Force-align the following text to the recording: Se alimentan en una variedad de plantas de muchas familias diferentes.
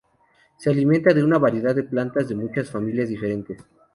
Se 0.57 0.71
alimentan 0.71 1.15
en 1.19 1.25
una 1.25 1.37
variedad 1.37 1.75
de 1.75 1.83
plantas 1.83 2.27
de 2.27 2.33
muchas 2.33 2.71
familias 2.71 3.09
diferentes. 3.09 3.63